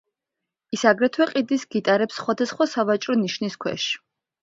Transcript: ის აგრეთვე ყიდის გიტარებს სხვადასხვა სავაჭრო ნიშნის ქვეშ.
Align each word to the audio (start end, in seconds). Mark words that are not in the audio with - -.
ის 0.77 0.85
აგრეთვე 0.91 1.27
ყიდის 1.33 1.67
გიტარებს 1.77 2.19
სხვადასხვა 2.23 2.71
სავაჭრო 2.75 3.21
ნიშნის 3.25 3.63
ქვეშ. 3.67 3.91